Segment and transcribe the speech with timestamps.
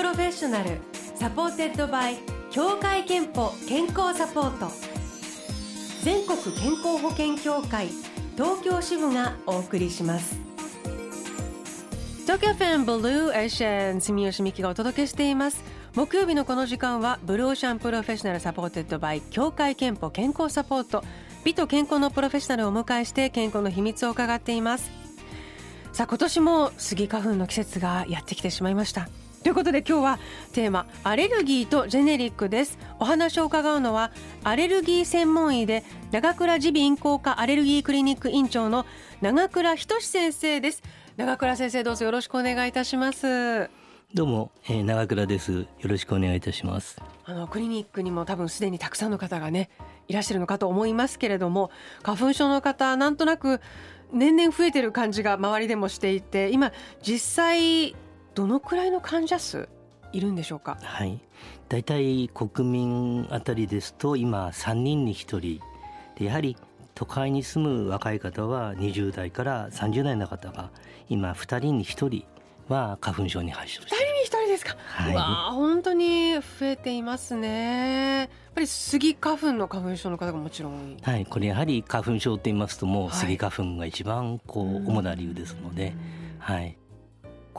[0.00, 0.78] Professional
[1.14, 2.16] supported by
[2.50, 4.72] 協会けんぽ健康サポート。
[6.02, 7.88] 全国健康保険協会
[8.34, 10.38] 東京支部がお送りします。
[12.22, 15.62] 東京 FMブルーオーシャン住吉美紀がお届けしています。
[15.94, 21.04] 木曜日のこの時間はブルーオーシャン Professional supported by 協会けんぽ健康サポート。
[21.44, 24.90] 美と健康のプロフェッショナルをお迎えして健康の秘密を伺っています。
[25.92, 29.10] さあ今年もスギ花粉の季節がやってきてしまいました。
[29.42, 30.18] ということで今日は
[30.52, 32.78] テーマアレルギーとジェネリックです。
[32.98, 34.12] お話を伺うのは
[34.44, 38.84] アレルギー専門医で長倉耳鼻咽喉科アレルギークリニック院長の
[39.22, 40.82] 長倉仁先生です。
[41.16, 43.70] 長倉先生どうぞよろしくお願いいたします。
[44.12, 45.52] どうも、えー、長倉です。
[45.52, 47.00] よろしくお願いいたします。
[47.24, 49.70] あのクリニックにも多分すでにたくさんの方がね
[50.08, 51.70] いらっしゃるのかと思いますけれども
[52.02, 53.62] 花粉症の方なんとなく
[54.12, 56.72] 年々増えてる感じが周りでもしていて今
[57.02, 57.96] 実際
[58.34, 59.68] どのくらいの患者数
[60.12, 60.78] いるんでしょうか？
[60.82, 61.20] はい。
[61.68, 65.60] だいたい国民あたりですと今3人に1人。
[66.16, 66.56] でやはり
[66.94, 70.70] 都会に住む若い方は20代から30代の方が
[71.08, 72.24] 今2人に1人
[72.68, 78.18] は花粉症に発症して2人に1人ですか、はい、わ本当に増えていますね。
[78.18, 81.24] やっぱりスギ花粉の花粉症の方がもちろんはい。
[81.24, 85.94] これやはり花粉症と言いますともうスギ花粉が一番こう主な理由ですので、
[86.38, 86.76] はい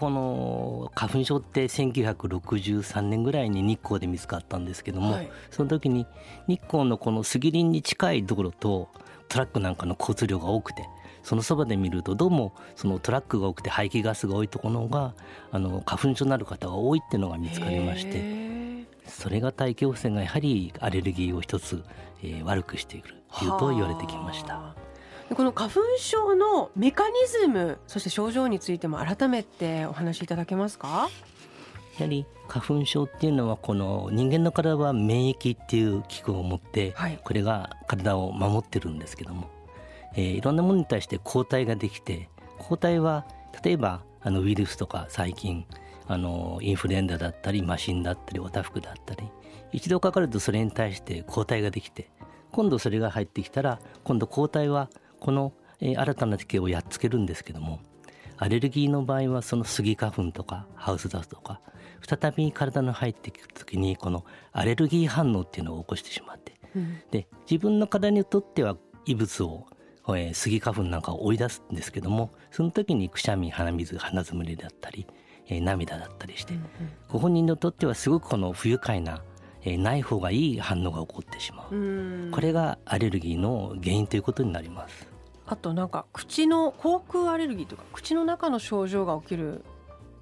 [0.01, 6.07] この花粉症って1963年ぐらいに日光で見つかったんですけども、はい、その時に
[6.47, 8.89] 日光のこの杉林に近い道路と
[9.29, 10.89] トラックなんかの交通量が多くて
[11.21, 15.13] そのそばで見るとどうもそのトラックが多くて排気ガスが多いところが
[15.51, 21.83] あの花粉症になる方が多いっていうのが見つかりましてそれが大気汚染がやはりアレルギーを一つ、
[22.23, 24.75] えー、悪くしているというと言われてきました。
[25.35, 31.09] この花粉症のメカニズムそして症状についても改めてお話しいただけますか？
[31.97, 36.93] やはり花粉症っていうのはこの人間の体は免疫っていう器官を持って、
[37.23, 39.49] これが体を守ってるんですけども、
[40.15, 43.25] えー、いろんなものに対して抗体ができて抗体は
[43.63, 45.65] 例えばあのウイルスとか細菌
[46.07, 49.23] あのインフルエンザだったりマシンだったりおたふくだったり
[49.71, 52.09] 一度かかるとそれに対して抗体ができて
[52.51, 54.89] 今度それが入ってきたら今度抗体は
[55.21, 57.79] この、えー、新たな敵をやっつけるんですけども
[58.37, 61.61] アレルギーの場合はそのスギ花粉とかハウスダストとか
[62.01, 69.67] 再び体に入ってくる時にこのアレルギー反応っていうのを起こしてしまって、うん、で自分の体にとっては異物を、
[70.07, 75.05] えー、スギ花粉なんかを追い出すんですけどもその時にくしゃみ鼻水鼻づむりだったり、
[75.47, 76.67] えー、涙だったりして、うんうん、
[77.09, 79.21] ご本人にとってはすごくこの不愉快な
[79.63, 82.31] えー、ない方がいい反応が起こってしまう。
[82.31, 85.10] これがアレルギーの原因ということになります
[85.51, 89.65] あとなんか口の口腔アレルギーとか口の中の症状が起きる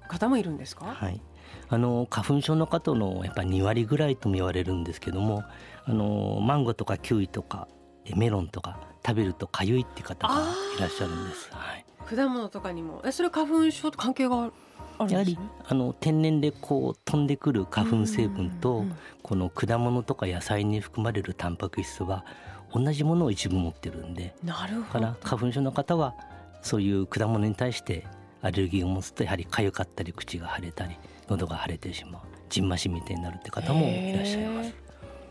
[0.08, 0.86] 方もいるんですか？
[0.86, 1.22] はい。
[1.68, 5.44] あの花粉症の方のやっぱ2割ぐらいとも言われるんですけども
[5.84, 7.68] あのマンゴーとかキウイとか
[8.16, 10.34] メロンとか食べるとかゆいって方が
[10.76, 13.00] いらっしゃるんです、はい、果物とかにも。
[13.04, 14.54] えそれ花粉症と関係があるんで
[14.98, 18.84] す、ね、やはりあの天然でこう飛んでくる花粉成分と
[19.22, 22.24] この果物とか野菜に含まれるタンパク質は
[22.72, 25.00] 同じものを一部持ってるんでなるほど。
[25.00, 26.14] から花粉症の方は
[26.62, 28.06] そういう果物に対して
[28.42, 30.96] アレルギーを持つとやはり痒かったり口が腫れたり
[31.28, 34.74] 喉が腫れてしまうじんましみたいになるって方もいらっしゃいます。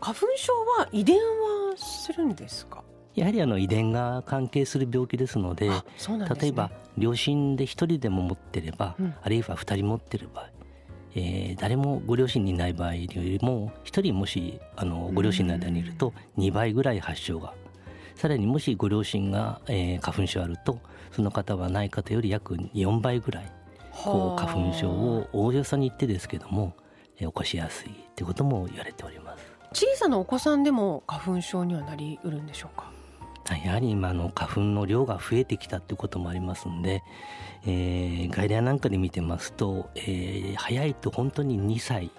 [0.00, 2.82] 花粉症は遺伝はするんですか？
[3.14, 5.82] やはりあの遺伝が関係する病気ですので、ね、
[6.40, 10.48] 例えば両親で一人でも持ってれば、うん、あるいは二人持ってれば
[11.14, 17.54] えー、誰もご両親にない場合よりも1人もしあのご両親の間にいると2倍ぐらい発症が
[18.14, 20.78] さらにもしご両親が、えー、花粉症あると
[21.10, 23.52] その方はない方より約4倍ぐらい
[23.92, 26.76] こう花粉症を大げさに言ってですけども、
[27.18, 29.50] えー、起こしやすいということも言われております。
[29.72, 32.90] 小さなお子さんでも花粉症にはなりうるんでしょうか？
[33.56, 37.02] やはり今の花粉の量が増えてきたということもありますんで、
[37.66, 42.10] えー、外来なんかで見てますと、えー、早いと本当に2歳。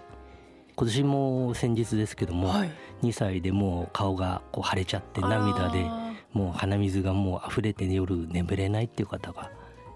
[0.76, 2.72] 今年も先日ですけども、はい、
[3.04, 5.86] 2歳でもう顔がこう腫れちゃって涙で
[6.34, 9.52] もう鼻水がもう溢れて夜眠れないっていう方が、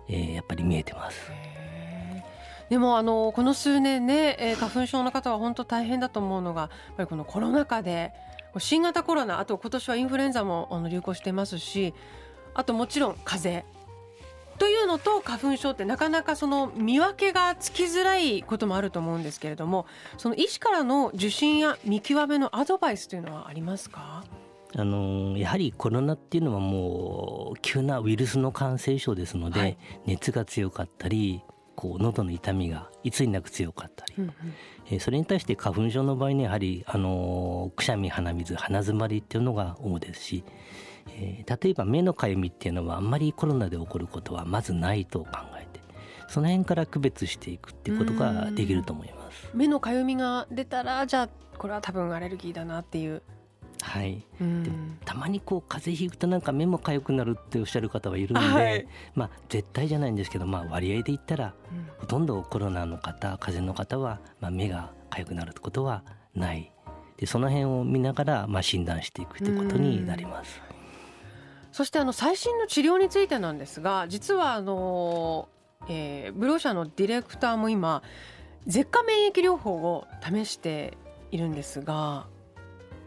[0.09, 1.31] えー、やっぱり見えてます。
[2.69, 8.11] でもあのこの数年ね、えー、花粉症の方は本当大変だと思うのがやっぱりこのコロナ禍で
[8.59, 11.93] 新型コロナあと今年はインフルエンザもあの流行してますし
[12.53, 13.75] あともちろん風邪。
[14.57, 19.85] というのと花粉症ってなかなかその見分けがつきづらいこともあると思うんですけれども
[20.17, 24.23] その医師からの受診や見極めのアドバイスというのはありますか？
[24.77, 31.41] あのやはりコロナっていうのはもう急なウイルスの感染症ですので、はい、熱が強かったり
[31.75, 34.33] こう喉の痛みがいつになく強かったり、うんうん、
[34.87, 40.43] えー、それに対して花粉症の場合にやはり、あのー、くしゃみ鼻水鼻づまりっていうのが主ですし、
[41.09, 45.29] えー、例えば目のかゆみっていうのはあんまりコロナで起こることはまずないと考
[45.59, 45.81] えて
[46.27, 49.49] その辺から区別していくっていうことができると思います。
[49.53, 53.21] 目のかゆみが出たらじゃあこれは多分アレルギーだなっていう
[53.85, 54.71] はい、で
[55.05, 66.03] たまにこう風邪ひくとなんか目も痒くなるっておっしゃる方はいるんで、はい、まあ絶対じゃないんですけど、まあ、割合で言ったら、うん、ほとんどコロナの方風邪の方は、まあ、目が痒くなるってことは
[66.33, 66.71] ない。
[67.17, 70.59] でその辺を見ながら、まあ、診断していくということになります。
[71.71, 75.47] そしてあの最新の治療についてなんですが実はあの、
[75.87, 78.01] えー、ブロー社のディレクターも今
[78.65, 80.97] 舌下免疫療法を試して
[81.31, 82.27] いるんですが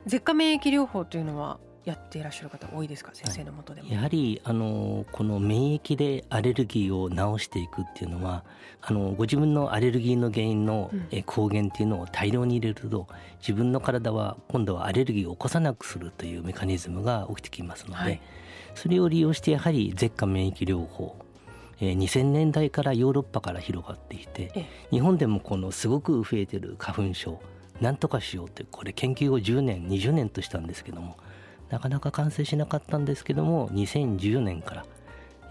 [0.08, 3.10] 舌下免疫療法というのはやっていらっしゃる方多いですか？
[3.12, 8.44] 先生のもとでも、やはりあのこの免疫でアレルギーを治していくっていうのは
[8.81, 10.90] あのご自分のアレルギーの原因の
[11.26, 13.06] 抗原っていうのを大量に入れると、
[13.40, 18.20] 自分の体は今度はアレルギーを起こさなくするというメカニズムが起きてきますので、はい、
[18.75, 21.16] それを利用してやはり舌下免疫療法
[21.81, 27.40] え2000年代からヨーロッパから広がっていて日本でもこのすごく増えてる花粉症
[27.81, 31.17] なんとかしようってこれ研究を10年20年としたんですけども
[31.71, 34.87] なかなか完成しなかったんですけども2014年から、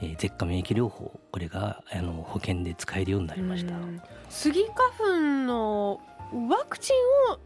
[0.02, 3.74] えー、舌下免疫療法これがあの保険で使えるようになりました。
[4.30, 4.66] スギ
[5.00, 6.02] 花粉の
[6.50, 7.40] ワクチンを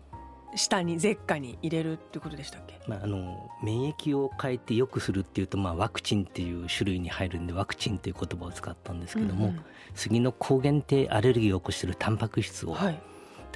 [0.55, 9.63] 下に舌下に入れるってことでしたっけ、まあ、あの免疫を変えてよくするっていうと、まあ、ワクチンっていう種類に入るんでワクチンっていう言葉を使ったんですけども、うんうん、
[9.95, 13.01] 杉の抗原ってアレルギーを起こしているタンパク質を、はい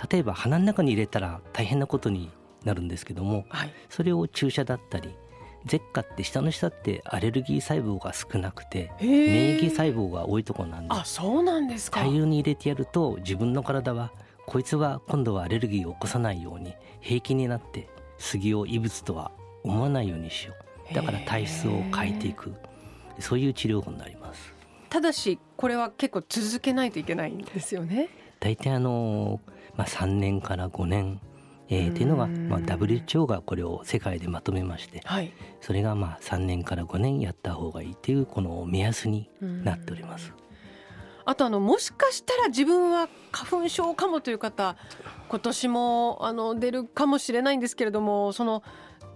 [0.09, 2.31] 例えば鼻の中に入れたら大変なことに
[2.63, 5.15] なるんですけども、はい、それを注射だったり
[5.65, 12.01] 舌下って下の下ってアレルギー細胞が少なくて免疫細胞が多いところなんであそうなんですか。
[12.01, 14.11] 大量に入れてやると自分の体は
[14.45, 17.89] こいつは今度はアレルギーを起こさないように平気になって
[18.19, 19.31] 杉を異物とは
[19.63, 20.53] 思わないようにしよ
[20.91, 20.93] う。
[20.93, 22.53] だから体質を変えていく。
[23.19, 24.53] そういう治療法になります。
[24.89, 28.09] ただしこれは結構続けないといけないんですよね
[28.45, 31.19] 大体あのーまあ、3年から5年、
[31.67, 40.31] えー、っていうのが、まあ、WHO がこれを世界でまとめまして、はい、それがまあ3年から5年やった方がいいっていうこの目安になっております。
[41.25, 44.75] あとあのもしかしたら自分は花粉症かもという方
[45.27, 48.61] 今年もあの出るかもしれないんですけれどもその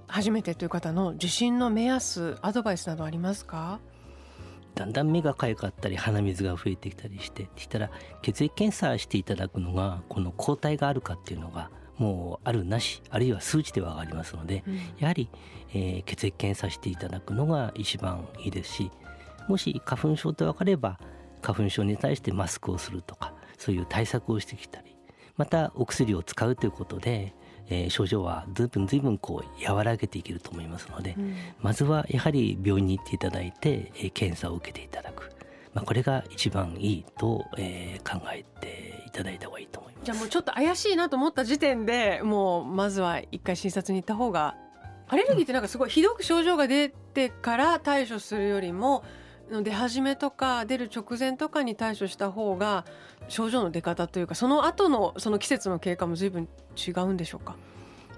[0.07, 3.79] 初めてという方の受診の目安アドバイスなどありますか？
[4.79, 7.91] だんだん目がかゆかったり鼻水が増えてきたりしてしたら
[8.21, 15.29] 血液検査していただくのがこの抗体があるかっていうのがもうあるなしあるいは数値では上がりますので、うん、やはり、
[15.73, 18.91] えー、血液検査していただくのが一番いいですし
[19.49, 20.97] もし花粉症と分かれば
[21.41, 24.95] 花粉症に対してマスクをするとかそういう対策をしてきたり
[25.35, 27.33] またお薬を使うということで
[27.69, 35.31] えー、症状はずいぶんずいぶんこう和らげていけると思いますので、うん、まずはやはり病院に行っていただいて、えー、検査を受けていただく、
[35.73, 40.05] まあ、これが一番いいと、えー、考えていただいた方がいいと思います。
[40.05, 44.55] じゃあもうちょっと怪しいなと思った時点でもうまずは一回診察に行った方が
[45.09, 49.03] アレルギーってなんかすごいひどく症状が出てから対処するよりも
[49.63, 52.85] 出始めとか出る直前とかに対処した方が
[53.27, 57.55] 症状の出方というかその後のその季節の経過も随分違うんでしょうか？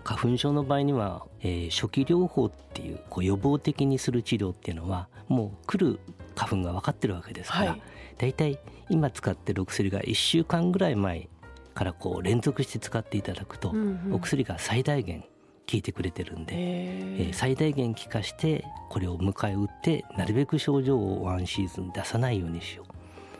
[0.04, 6.00] 花粉症の場合には、えー、初期療法っていうこう予防的にする治療っていうのはもう来る
[6.36, 7.82] 花粉が分かってるわけですから、はい、
[8.18, 8.58] だいたい
[8.90, 11.30] 今使ってるお薬が1週間ぐらい前
[11.74, 13.74] からこう連続して使っていただくと、
[14.12, 15.24] お薬が最大限
[15.72, 22.86] 効いてくれてるんで、えー、最大限効かしてこれを迎え撃ってなるべく症状をワンシーズン出さないようにしよう。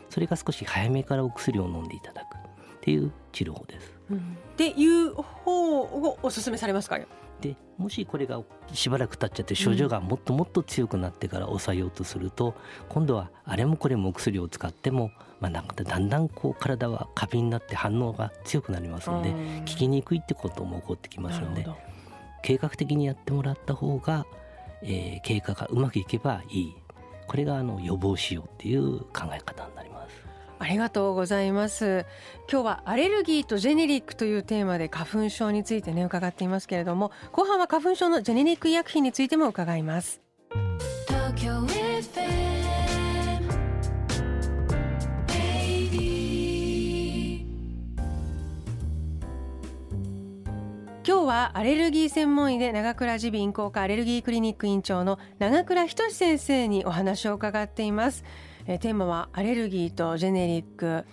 [0.08, 2.38] それが少し早めからお薬を飲んでいただくっ
[2.80, 3.92] ていう治療法です。
[4.10, 4.20] うん、っ
[4.56, 6.98] ていう方をお勧めされますか？
[7.40, 8.40] でもしこれが
[8.72, 12.54] しばらく経っちゃって症状がもっともっと強くなってから抑えようとすると、うん、
[12.88, 15.10] 今度はあれもこれもお薬を使っても、
[15.40, 21.66] まあ、なんかだんだんこう体は過敏になって反応が強くなりますので、効きにくいってことも起こってきますので
[22.42, 24.26] 計画的にやってもらった方が、
[24.82, 26.74] えー、経過がうまくいけばいい。
[27.26, 30.22] これがあの予防しようっていう考え方になります。
[30.58, 32.06] ありがとうございます。
[32.50, 40.20] 今日はアレルギーとジェネリックというテーマで花粉症についてね伺っていますけれども後半は花粉症のジェネリック医薬品についても伺います
[51.22, 58.24] 今日はアレルギー専門医で長倉耳鼻咽喉科アレルギークリニック院長の長倉仁先生にお話を伺っています。
[58.66, 61.04] えテーマはアレルギーとジェネリック。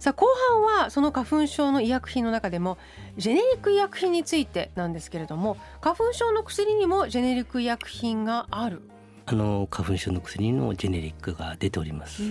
[0.00, 2.78] さあ後半はその花粉症の医薬品の中でも
[3.16, 8.82] ジェネリック医薬品についてなんですけれども花粉症の薬にもジェネリック医薬品がある。
[9.26, 12.24] あの花粉症の薬にもジェネリックが出ております。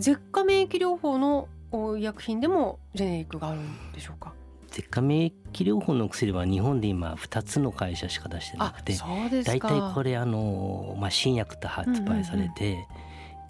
[0.00, 1.46] 舌下免疫療法の
[1.96, 4.32] 医薬品でもジェネリックがあるんでしょうか？
[4.72, 5.32] 舌下免疫
[5.64, 8.94] 療法の薬は日本で今2つの会社しか出してなくて
[9.44, 12.86] 大体これあの、まあ、新薬と発売されて、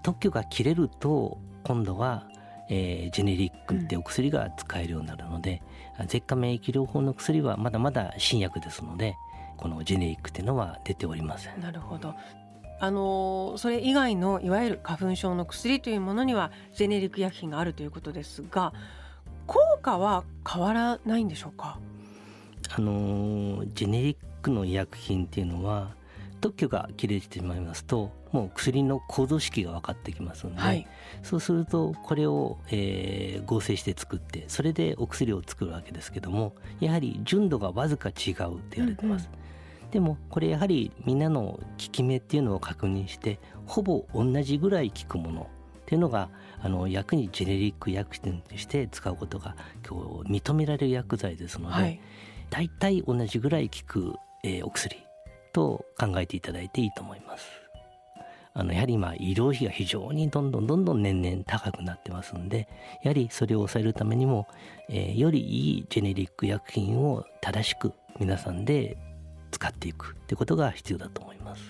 [0.03, 2.27] 特許が切れると今度は
[2.75, 5.63] えー、ジェネリックってお薬が使えるようになるので、
[6.01, 9.15] うん、舌下免疫療法の薬はまだまだ新薬ですので
[9.59, 11.61] このジェネリックっていうのは出ておりません。
[11.61, 12.15] なるほど。
[12.81, 18.73] あのそれ以外のいわゆる花粉症の薬というものにはジェネリック薬品があるということですが
[19.47, 21.79] 効果は変わらないんでしょうか？
[22.75, 25.95] あのジェネリックの医薬品っていうのは
[26.41, 30.87] 特許が切れてしまいますともう薬の構造式が分かってきますので、はい、
[31.23, 39.29] そうするとこれを、えー、合成して作ってそれでお薬を作るわけですけどもやはり純度がわずか違うって言われてます。
[39.31, 45.51] うんうん、でもこれやはりみんなの効き目っていうのを確認してほぼ同じぐらい効くもの
[45.93, 46.31] っていうのが
[46.63, 49.55] あの薬にジェネリック薬品として使うことが
[49.87, 52.01] 今日認められる薬剤ですので、はい、
[52.49, 54.97] 大体同じぐらい効く、えー、お薬
[55.53, 57.45] と考えていただいていいと思います。
[58.55, 62.69] あのやはり今医療費が非常にどんどんどんどん年々高くなってますんで
[63.03, 64.47] やはりそれを抑えるためにも、
[64.89, 68.97] えー、よりいいジェネリック薬品を正しく皆さんで
[69.51, 71.63] 使っていくってことが必要だと思います。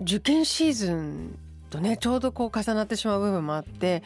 [0.00, 1.38] 受験シーズン
[1.72, 4.02] とねちょうどこう重なってしまう部分もあって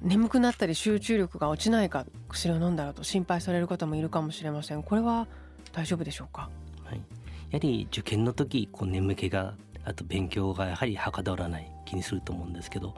[0.00, 4.82] 眠くなったり集中力が落ちないか薬を飲んだらと心配される方もいるかもしれません。
[4.82, 5.26] これは
[5.72, 6.50] 大丈夫でしょうか、
[6.84, 7.00] はい、や
[7.52, 9.54] はり受験の時こう眠気が
[9.84, 12.94] あと勉強がやはりはかどらない気にすると思うんですけど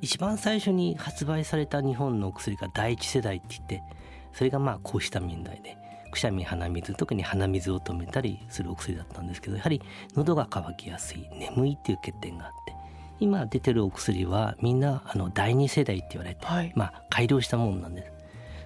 [0.00, 3.82] 一番最初に発売された日本のお薬が第一世代って言って
[4.32, 5.76] それがまあこうした民代で
[6.10, 9.80] くしゃみ鼻水特に鼻水を止めたりするお薬だったんですけどやはり
[10.14, 12.81] 喉が渇きやすい眠いっていう欠点があって
[13.22, 18.12] 今出てるお薬はみんなあの第二世代って言われて、はい、まあ改良したものなんです。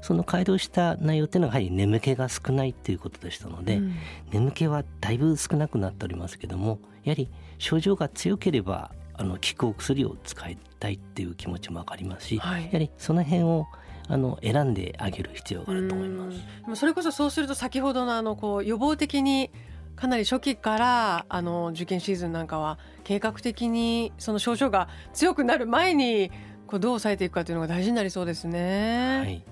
[0.01, 3.95] その改良した内容っていうのはやはり眠気が少ないっていうことでしたので、うん、
[4.31, 13.67] 眠気はだいぶ少なくなっておりますけどもやはり症状が強ければあの効くお薬を使いたいっていう気持ちも分かりますし、はい、やはりその辺を
[14.09, 16.77] あの選んであげる必要があると思います。
[16.77, 19.51] それこそそうすると先ほどのあのこう予防的に
[19.97, 26.31] かなり初期からあの受験シーズンなんかは計画的にその症状が強くなる前に
[26.67, 29.19] こうどう抑えていくかというのが大事になりそうですね。
[29.21, 29.43] はい、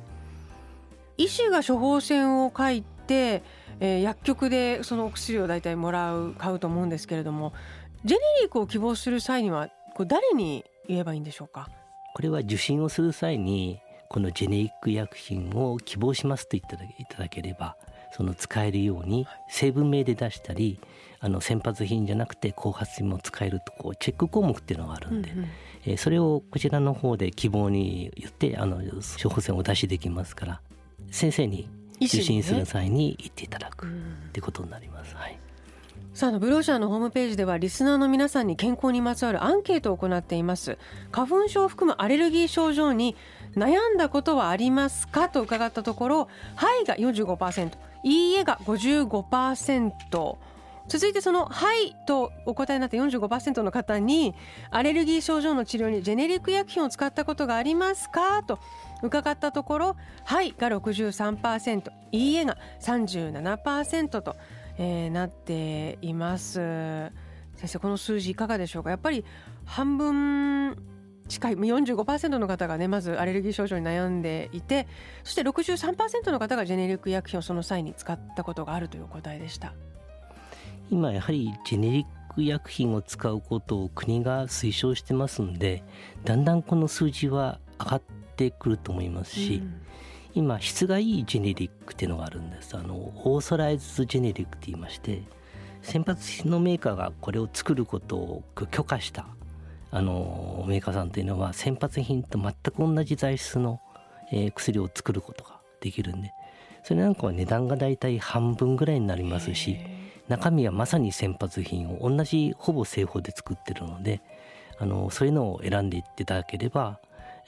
[1.17, 3.43] 医師が処方箋を書いて、
[3.81, 7.53] えー、薬局でそのお薬を大体もらう買うと思うんですけれども
[8.05, 11.71] ジェネリックを希望する際にはこう誰に言えばいいんでしょうか？
[12.15, 17.77] これは受診をする際にこのジェネリック薬品を希望しますと言っていただければ
[18.17, 20.79] その使えるように成分名で出したり
[21.19, 25.49] あの先発品じゃなくて後発品も使えるとこうチェック項目っていうのがあるんで、うんうん、
[25.87, 28.83] えー、それをこちらの方で希望に言ってあの
[29.21, 30.61] 処方箋をお出しできますから
[31.11, 31.69] 先生に
[32.01, 33.91] 受診する際に言っていただくっ
[34.33, 35.15] てことになります。
[35.17, 35.39] はい。
[36.13, 40.79] さあのブローシャーのホームページではリスナーの皆さんに健康にまつわるアンケートを行っています。
[41.11, 43.17] 花粉症を含むアレルギー症状に
[43.57, 45.29] 悩んだことはありますか？
[45.29, 47.73] と伺ったところはいが45%
[48.05, 50.37] いいえが55%
[50.87, 54.35] 続いてその「はい」とお答えになった45%の方に
[54.71, 58.43] アレルギー症状の治療にジェネリック薬品を使ったことがありますか？
[58.43, 58.59] と
[59.03, 64.37] 伺ったところ「はい」が63%「いいえ」が37%と
[64.77, 66.55] えー、なっています。
[67.55, 68.91] 先生この数字いかがでしょうか？
[68.91, 69.25] やっぱり
[69.65, 70.77] 半分
[71.29, 74.87] 近い45%の方がねまずアレルギー症状に悩んでいて
[75.23, 79.73] そして63%の方がジェネリック医薬品をその際に使ったことがあるという答えでした。
[80.91, 85.83] 今やはりジェネリック医薬品を使うことを国が推奨してますんで
[86.25, 88.03] だんだんこの数字は上がっ
[88.37, 89.81] てくると思いますし、うん。
[90.35, 92.77] 今質がいいジェネリックっていうのがあるんです。
[92.77, 95.23] あのオーソライズジェネリックって言いまして
[95.83, 99.27] 先発のメーカーがこれを作ることを許可した
[99.95, 103.81] あのメーカーさんというのは先発品と全く同じ材質の、
[104.33, 106.33] えー、薬を作ることができるんで
[106.83, 109.79] それなんかは値段がだいたい半分ぐらいになりますし
[110.27, 114.21] 中身はまさに先発品を同じほぼ製法で作ってるので
[114.79, 116.99] あのそういうのを選んでいっていただければ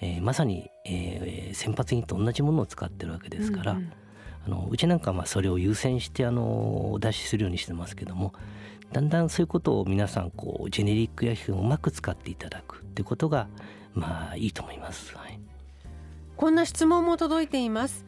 [0.00, 3.92] えー、まさに、えー、先発品と同じものを使ってるわけですから、うんうん、
[4.46, 8.32] あのうちなんかはまあそれを優先してあのお出しするようにしてますけども
[8.92, 13.48] だんだんそういうことを皆さんこうジェネリック薬品をうまく使っていただくってことが
[13.94, 15.16] まあいいと思います。
[15.16, 15.40] はい。
[16.36, 18.04] こんな質問も届いています。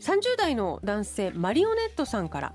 [0.00, 2.54] 30代の男性マリオネットさんから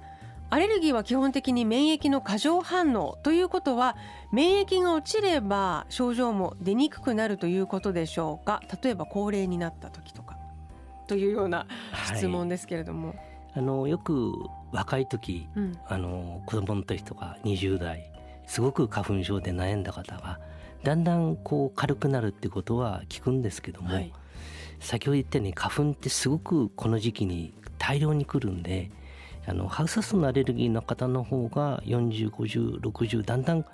[0.50, 3.97] アレルギーは基本的に免疫の過剰反応ということは
[4.31, 8.62] 免疫が落ちれば症状も出にくくなるということでしょうか。
[8.83, 10.37] 例えば高齢になった時とか。
[11.07, 11.67] というような
[12.15, 13.17] 質問ですけれども、はい、
[13.55, 14.33] あのよく
[14.71, 18.11] 若い時、うん、あの子供の時とか20代
[18.45, 20.39] すごく花粉症で悩んだ方が
[20.83, 24.13] だんだんこう軽くなるってことは聞くんですけども、はい、
[24.79, 28.91] 先ほど言ったように花粉ってすごくこの時期に大量に来るんで
[29.47, 33.65] あのハウスダストのアレルギーの方の方が405060だんだん、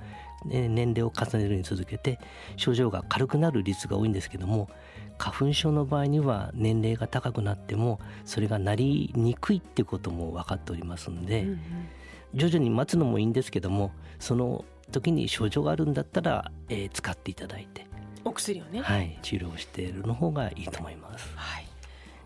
[0.45, 2.19] ね、年齢を重ねるに続けて
[2.57, 4.69] 症状が軽くなる率が多いんですけども
[5.17, 11.59] 花粉症の場合には年齢が高くなってもそれがなりにくいってことも分かっておりますんで、うんうん、
[12.33, 17.87] 徐々に待つのもいいんですけどもその時に症状があるんだったら、えー、使っていただいて
[18.25, 21.29] お薬をね、はい、治療しているの方がいいと思います。
[21.35, 21.67] はい。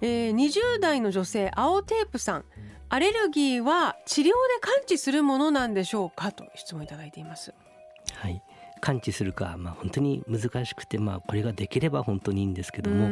[0.02, 2.46] えー、20代の女性青テープさん。
[2.90, 4.32] アレルギーは治療で
[4.62, 7.54] 完治するものなんでしょうかと質問いただいています
[8.18, 8.42] はい。
[8.80, 13.10] 完治するか、まあ、本当に難しくて、まあ、これができれば本当にいいんですけども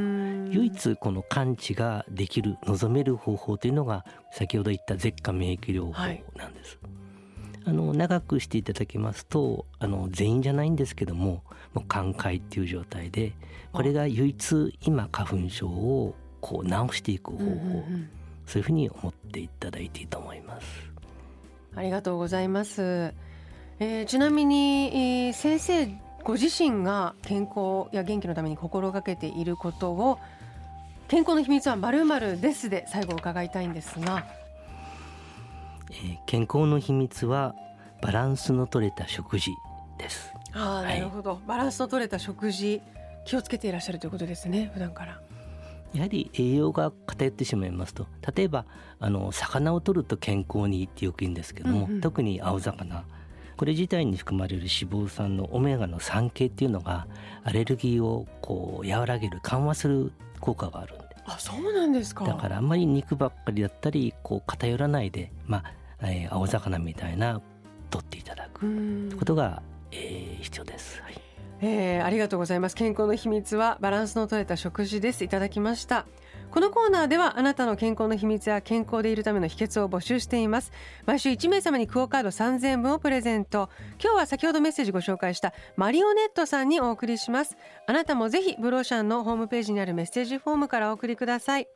[0.52, 5.94] 唯一この完治ができる望める方法というのが先ほど言った舌下免疫療法
[6.38, 6.78] なんです。
[6.84, 6.96] はい
[7.68, 11.42] あの長くしていただきますとあの全員じゃないんですけども
[11.74, 13.34] もう寛解っていう状態で
[13.74, 18.10] これが唯一今花粉症をこう治していく方法、うんうんうん。
[18.46, 20.68] そういうふうに思っていただいていいと思います。
[21.76, 23.14] ありがとうございます、
[23.80, 25.88] えー、ちなみに、えー、先生
[26.24, 30.18] ご自身が健康や元気のために心がけていることを
[31.08, 34.26] 健康の秘密はまるまるですで最後伺いたいんですが、
[35.92, 37.54] えー、健康の秘密は
[38.02, 39.52] バランスの取れた食事
[39.98, 40.34] です。
[40.54, 42.82] ああ、なるほど、バランスの取れた食事
[43.26, 45.22] 気をつけていらっしゃるということですね普段から。
[45.94, 48.08] やはり栄養が偏ってしまいますと。
[48.36, 48.66] 例えば
[49.00, 53.06] あの魚を取ると健康にいいってよく言うんですけども、うんうん、特に青魚
[53.58, 57.08] これ自体に含まれる脂肪酸のオメガの酸系っていうのが
[57.44, 61.06] アレルギーをこう和らげる緩和する効果があるんで。
[61.26, 62.26] あそうなんですか。
[62.26, 67.42] だからあんまり肉ばっかりだったりこう偏らないで、まあえー、青魚みたいな
[67.90, 69.10] 取っていただく。
[69.18, 71.02] ことが、えー、必要です。
[71.02, 71.22] はい。
[71.62, 72.76] えー、ありがとうございます。
[72.76, 75.24] 健康の秘密はバランスの取れた食事です。
[75.24, 76.06] いただきました
[76.56, 80.72] このコーナーではあなたの健康の秘密や健康でいるための秘訣を募集しています。
[81.06, 83.70] 毎週1名様にクオカード3000円分をプレゼント。
[84.02, 87.58] 今日は先ほどメッセージご紹介したマリオネットさんにお送りします。
[87.88, 91.68] あなたもぜひブローシャンのホームページにあるメッセージフォームからお送りください。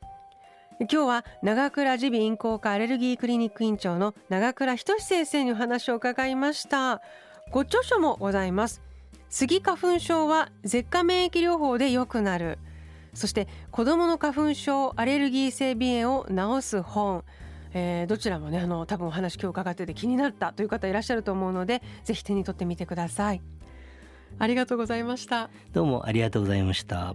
[0.79, 7.01] 今日は長倉耳鼻咽喉科アレルギークリニック院長の長倉仁先生にお話を伺いました。
[7.51, 8.81] ご著書もございます。
[9.29, 12.59] スギ花粉症は舌下免疫療法で良くなる。
[13.13, 17.23] そして子どもの花粉症アレルギー性鼻炎を治す本。
[17.71, 23.41] えー、どちらもねあの多分お話今日伺ってて気になったという方いらっしゃると思うのでぜひ手に取ってみてください。
[24.39, 25.49] ありがとうございました。
[25.71, 27.13] どうもありがとうございました。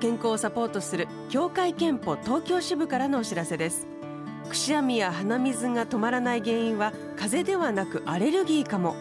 [0.00, 3.86] 健康をサポートする協会憲法東京支部からのお知らせです。
[4.48, 8.96] くしゃみや鼻水が止まらない原因は風邪ではなくアレルギーかも。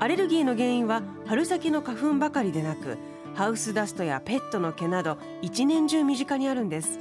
[0.00, 2.98] アレルギーの原因は春先の花粉ばかりでなく
[3.34, 6.98] ハウスダストやペットの毛など一年中身近にあるんです。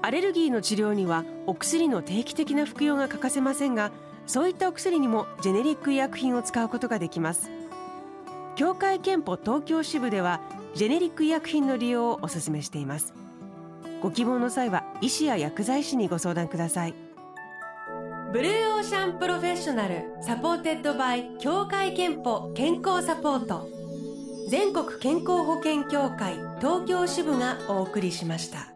[0.00, 3.90] アレルギーの治療にはお薬の定期的な服用が欠かせませんが
[4.28, 7.50] そういったお薬にもジェネリック医薬品を使うことができます。
[8.54, 10.40] 協会けんぽ東京支部では
[10.76, 13.14] ジェネリック医薬品の利用をお勧めしています。
[14.02, 16.94] ご希望の際は医師や薬剤師にご相談ください。
[18.30, 23.70] ブルーオーシャン Professional supported by 協会けんぽ健康サポート。
[24.50, 28.75] 全国健康保険協会東京支部がお送りしました。